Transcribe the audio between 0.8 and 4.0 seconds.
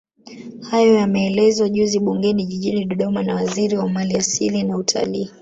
yameelezwa juzi bungeni Jijini Dodoma na Waziri wa